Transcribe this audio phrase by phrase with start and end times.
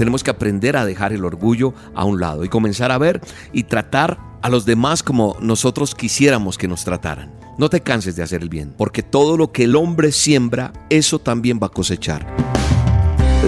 [0.00, 3.20] Tenemos que aprender a dejar el orgullo a un lado y comenzar a ver
[3.52, 7.34] y tratar a los demás como nosotros quisiéramos que nos trataran.
[7.58, 11.18] No te canses de hacer el bien, porque todo lo que el hombre siembra, eso
[11.18, 12.26] también va a cosechar.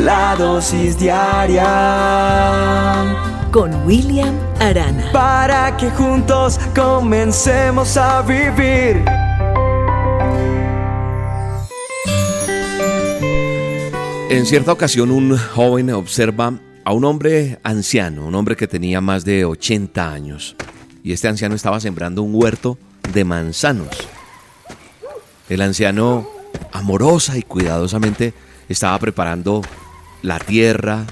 [0.05, 1.65] La dosis diaria
[3.51, 5.11] con William Arana.
[5.11, 9.03] Para que juntos comencemos a vivir.
[14.33, 19.27] En cierta ocasión un joven observa a un hombre anciano, un hombre que tenía más
[19.27, 20.57] de 80 años,
[21.05, 22.79] y este anciano estaba sembrando un huerto
[23.13, 23.91] de manzanos.
[25.51, 26.27] El anciano,
[26.73, 28.33] amorosa y cuidadosamente,
[28.71, 29.61] estaba preparando
[30.23, 31.05] la tierra,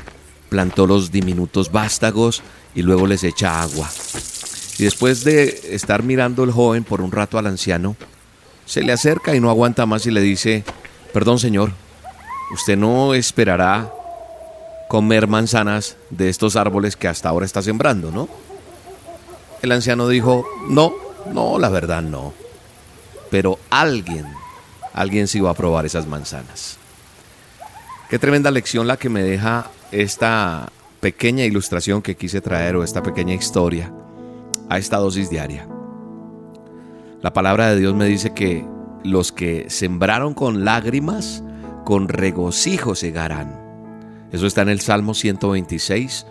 [0.48, 2.42] plantó los diminutos vástagos
[2.74, 3.90] y luego les echa agua.
[4.78, 7.96] Y después de estar mirando el joven por un rato al anciano,
[8.64, 10.64] se le acerca y no aguanta más y le dice,
[11.12, 11.72] perdón señor,
[12.52, 13.92] usted no esperará
[14.88, 18.28] comer manzanas de estos árboles que hasta ahora está sembrando, ¿no?
[19.62, 20.92] El anciano dijo, no,
[21.32, 22.32] no, la verdad no.
[23.30, 24.26] Pero alguien,
[24.92, 26.78] alguien sí va a probar esas manzanas.
[28.08, 33.02] Qué tremenda lección la que me deja esta pequeña ilustración que quise traer o esta
[33.02, 33.92] pequeña historia
[34.68, 35.68] a esta dosis diaria.
[37.22, 38.66] La palabra de Dios me dice que
[39.04, 41.42] los que sembraron con lágrimas,
[41.90, 44.28] con regocijo segarán.
[44.30, 46.24] Eso está en el Salmo 126,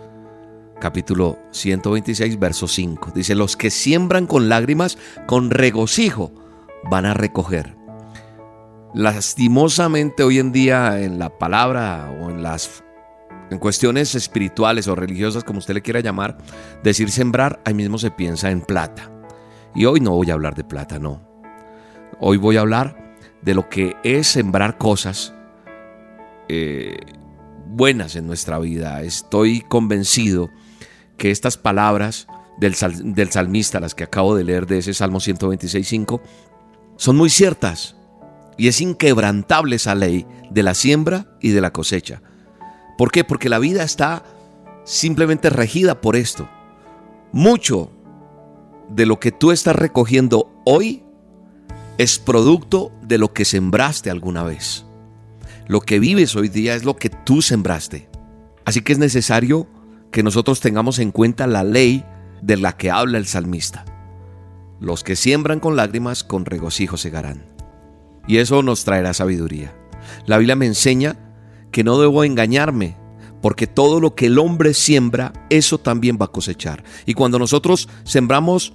[0.80, 3.12] capítulo 126, verso 5.
[3.14, 6.32] Dice, los que siembran con lágrimas, con regocijo,
[6.88, 7.76] van a recoger.
[8.94, 12.82] Lastimosamente hoy en día en la palabra o en las
[13.50, 16.38] en cuestiones espirituales o religiosas, como usted le quiera llamar,
[16.82, 19.12] decir sembrar, ahí mismo se piensa en plata.
[19.74, 21.20] Y hoy no voy a hablar de plata, no.
[22.18, 25.34] Hoy voy a hablar de lo que es sembrar cosas
[26.52, 26.96] eh,
[27.66, 29.02] buenas en nuestra vida.
[29.02, 30.50] Estoy convencido
[31.16, 32.26] que estas palabras
[32.58, 32.74] del,
[33.14, 36.20] del salmista, las que acabo de leer de ese Salmo 126.5,
[36.96, 37.94] son muy ciertas.
[38.58, 42.20] Y es inquebrantable esa ley de la siembra y de la cosecha.
[42.98, 43.22] ¿Por qué?
[43.22, 44.24] Porque la vida está
[44.84, 46.48] simplemente regida por esto.
[47.30, 47.92] Mucho
[48.88, 51.04] de lo que tú estás recogiendo hoy
[51.96, 54.84] es producto de lo que sembraste alguna vez.
[55.70, 58.08] Lo que vives hoy día es lo que tú sembraste.
[58.64, 59.68] Así que es necesario
[60.10, 62.04] que nosotros tengamos en cuenta la ley
[62.42, 63.84] de la que habla el salmista.
[64.80, 67.44] Los que siembran con lágrimas, con regocijo segarán.
[68.26, 69.72] Y eso nos traerá sabiduría.
[70.26, 71.14] La Biblia me enseña
[71.70, 72.96] que no debo engañarme,
[73.40, 76.82] porque todo lo que el hombre siembra, eso también va a cosechar.
[77.06, 78.74] Y cuando nosotros sembramos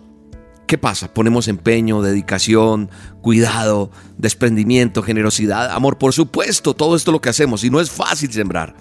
[0.68, 1.14] ¿Qué pasa?
[1.14, 2.90] Ponemos empeño, dedicación,
[3.22, 6.00] cuidado, desprendimiento, generosidad, amor.
[6.00, 7.64] Por supuesto, todo esto lo que hacemos.
[7.64, 8.76] Y no es fácil sembrar.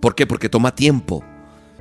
[0.00, 0.26] ¿Por qué?
[0.26, 1.22] Porque toma tiempo,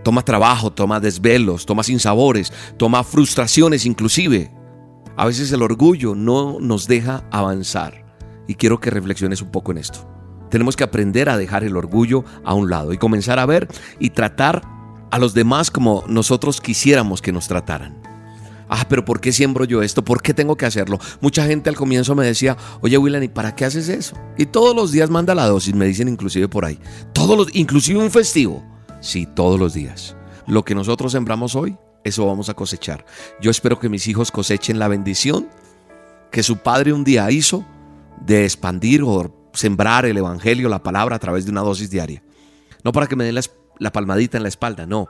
[0.04, 4.52] toma trabajo, toma desvelos, toma sinsabores, toma frustraciones inclusive.
[5.16, 8.04] A veces el orgullo no nos deja avanzar.
[8.48, 10.06] Y quiero que reflexiones un poco en esto.
[10.50, 14.10] Tenemos que aprender a dejar el orgullo a un lado y comenzar a ver y
[14.10, 14.62] tratar
[15.12, 18.05] a los demás como nosotros quisiéramos que nos trataran.
[18.70, 20.04] Ah, pero ¿por qué siembro yo esto?
[20.04, 21.00] ¿Por qué tengo que hacerlo?
[21.22, 24.16] Mucha gente al comienzo me decía, oye Willan, ¿y para qué haces eso?
[24.38, 26.80] Y todos los días manda la dosis, me dicen inclusive por ahí.
[27.14, 28.64] Todos los, inclusive un festivo.
[29.02, 30.16] Sí, todos los días.
[30.48, 33.06] Lo que nosotros sembramos hoy, eso vamos a cosechar.
[33.42, 35.48] Yo espero que mis hijos cosechen la bendición
[36.32, 37.66] que su padre un día hizo
[38.26, 42.24] de expandir o sembrar el evangelio, la palabra a través de una dosis diaria.
[42.84, 43.42] No para que me den la,
[43.80, 45.10] la palmadita en la espalda, no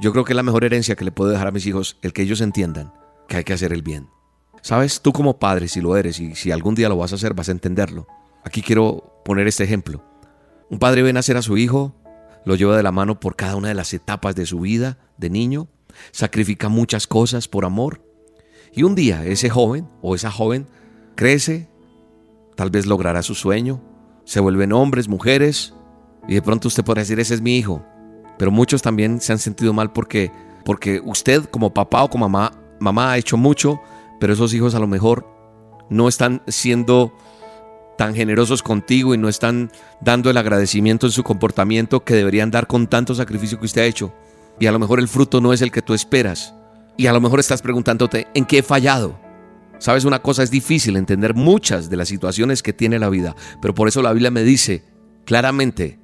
[0.00, 2.12] yo creo que es la mejor herencia que le puedo dejar a mis hijos, el
[2.12, 2.92] que ellos entiendan
[3.28, 4.08] que hay que hacer el bien.
[4.62, 7.34] Sabes, tú como padre, si lo eres y si algún día lo vas a hacer,
[7.34, 8.06] vas a entenderlo.
[8.44, 10.04] Aquí quiero poner este ejemplo.
[10.70, 11.94] Un padre ve nacer a su hijo,
[12.44, 15.30] lo lleva de la mano por cada una de las etapas de su vida de
[15.30, 15.68] niño,
[16.12, 18.02] sacrifica muchas cosas por amor.
[18.72, 20.66] Y un día ese joven o esa joven
[21.14, 21.68] crece,
[22.54, 23.82] tal vez logrará su sueño,
[24.24, 25.74] se vuelven hombres, mujeres,
[26.28, 27.84] y de pronto usted podrá decir, ese es mi hijo,
[28.38, 30.30] pero muchos también se han sentido mal porque,
[30.64, 33.80] porque usted como papá o como mamá, mamá ha hecho mucho,
[34.20, 35.26] pero esos hijos a lo mejor
[35.90, 37.12] no están siendo
[37.96, 42.68] tan generosos contigo y no están dando el agradecimiento en su comportamiento que deberían dar
[42.68, 44.14] con tanto sacrificio que usted ha hecho.
[44.60, 46.54] Y a lo mejor el fruto no es el que tú esperas.
[46.96, 49.18] Y a lo mejor estás preguntándote, ¿en qué he fallado?
[49.78, 53.74] Sabes, una cosa es difícil entender muchas de las situaciones que tiene la vida, pero
[53.74, 54.84] por eso la Biblia me dice
[55.24, 55.97] claramente,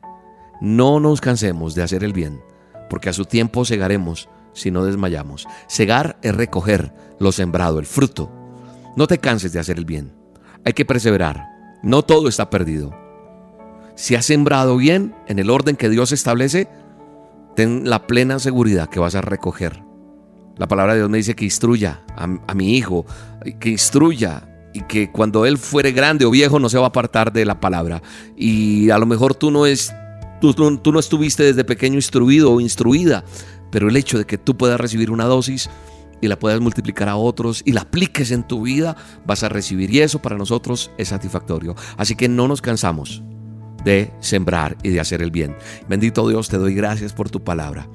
[0.64, 2.40] no nos cansemos de hacer el bien,
[2.88, 5.46] porque a su tiempo segaremos si no desmayamos.
[5.68, 8.32] Segar es recoger lo sembrado, el fruto.
[8.96, 10.14] No te canses de hacer el bien.
[10.64, 11.44] Hay que perseverar.
[11.82, 12.94] No todo está perdido.
[13.94, 16.66] Si has sembrado bien en el orden que Dios establece,
[17.54, 19.82] ten la plena seguridad que vas a recoger.
[20.56, 23.04] La palabra de Dios me dice que instruya a, mi hijo,
[23.60, 27.34] que instruya y que cuando él fuere grande o viejo no se va a apartar
[27.34, 28.02] de la palabra.
[28.34, 29.92] Y a lo mejor tú no es
[30.40, 33.24] tú, no estuviste desde pequeño instruido o instruida,
[33.70, 35.70] pero el hecho de que tú puedas recibir una dosis
[36.20, 38.96] y la puedas multiplicar a otros y la apliques en tu vida,
[39.26, 41.74] vas a recibir y eso para nosotros es satisfactorio.
[41.96, 43.22] Así que no nos cansamos
[43.84, 45.56] de sembrar y de hacer el bien.
[45.88, 47.88] Bendito Dios, te doy gracias por tu palabra.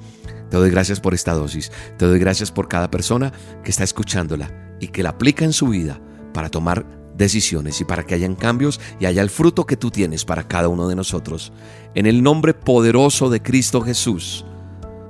[0.50, 1.70] Te doy gracias por esta dosis.
[1.96, 3.32] Te doy gracias por cada persona
[3.64, 6.00] que está escuchándola y que la aplica en su vida
[6.32, 10.24] para tomar decisiones y para que hayan cambios y haya el fruto que tú tienes
[10.24, 11.52] para cada uno de nosotros.
[11.94, 14.44] En el nombre poderoso de Cristo Jesús,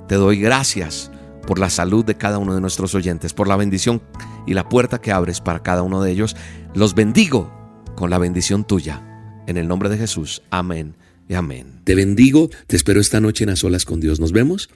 [0.07, 1.09] te doy gracias
[1.47, 4.01] por la salud de cada uno de nuestros oyentes, por la bendición
[4.45, 6.35] y la puerta que abres para cada uno de ellos.
[6.75, 7.49] Los bendigo
[7.95, 9.01] con la bendición tuya
[9.47, 10.43] en el nombre de Jesús.
[10.51, 11.00] Amén
[11.35, 11.81] amén.
[11.83, 14.19] Te bendigo, te espero esta noche en A Solas con Dios.
[14.19, 14.69] Nos vemos.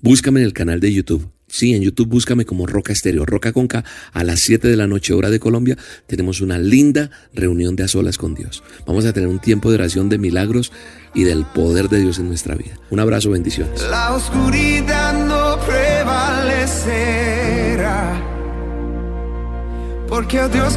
[0.00, 1.30] Búscame en el canal de YouTube.
[1.48, 3.84] Sí, en YouTube búscame como Roca Estéreo, Roca con K.
[4.12, 7.88] A las 7 de la noche, hora de Colombia, tenemos una linda reunión de A
[7.88, 8.62] Solas con Dios.
[8.86, 10.72] Vamos a tener un tiempo de oración de milagros
[11.14, 12.78] y del poder de Dios en nuestra vida.
[12.90, 13.82] Un abrazo, bendiciones.
[13.90, 16.68] La oscuridad no prevalecerá.
[20.08, 20.76] Porque a Dios